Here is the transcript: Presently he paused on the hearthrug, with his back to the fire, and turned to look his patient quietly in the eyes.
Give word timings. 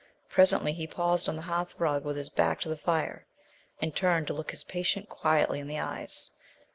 Presently 0.29 0.73
he 0.73 0.87
paused 0.87 1.29
on 1.29 1.35
the 1.35 1.43
hearthrug, 1.43 2.03
with 2.05 2.17
his 2.17 2.29
back 2.31 2.59
to 2.61 2.69
the 2.69 2.75
fire, 2.75 3.27
and 3.79 3.95
turned 3.95 4.25
to 4.25 4.33
look 4.33 4.49
his 4.49 4.63
patient 4.63 5.07
quietly 5.09 5.59
in 5.59 5.67
the 5.67 5.77
eyes. 5.77 6.31